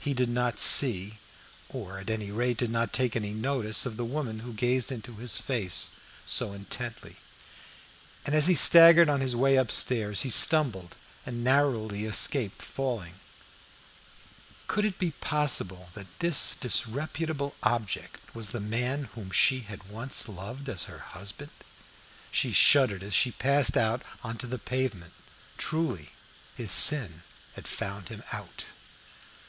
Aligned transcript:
He 0.00 0.12
did 0.12 0.28
not 0.28 0.58
see; 0.58 1.18
or 1.68 2.00
at 2.00 2.10
any 2.10 2.32
rate 2.32 2.56
did 2.56 2.70
not 2.72 2.92
take 2.92 3.14
any 3.14 3.32
notice 3.32 3.86
of 3.86 3.96
the 3.96 4.04
woman 4.04 4.40
who 4.40 4.52
gazed 4.52 4.90
into 4.90 5.14
his 5.14 5.36
face 5.36 5.90
so 6.26 6.52
intently. 6.52 7.14
As 8.26 8.48
he 8.48 8.56
staggered 8.56 9.08
on 9.08 9.20
his 9.20 9.36
way 9.36 9.54
upstairs 9.54 10.22
he 10.22 10.30
stumbled 10.30 10.96
and 11.24 11.44
narrowly 11.44 12.06
escaped 12.06 12.60
falling. 12.60 13.20
Could 14.66 14.84
it 14.84 14.98
be 14.98 15.12
possible 15.12 15.90
that 15.94 16.08
this 16.18 16.56
disreputable 16.56 17.54
object 17.62 18.34
was 18.34 18.50
the 18.50 18.58
man 18.58 19.04
whom 19.14 19.30
she 19.30 19.60
had 19.60 19.88
once 19.88 20.28
loved 20.28 20.68
as 20.68 20.90
her 20.90 20.98
husband? 21.14 21.52
She 22.32 22.52
shuddered 22.52 23.04
as 23.04 23.14
she 23.14 23.30
passed 23.30 23.76
out 23.76 24.02
on 24.24 24.38
to 24.38 24.48
the 24.48 24.58
pavement. 24.58 25.12
Truly, 25.56 26.10
his 26.56 26.72
sin 26.72 27.22
had 27.54 27.68
found 27.68 28.08
him 28.08 28.24
out. 28.32 28.64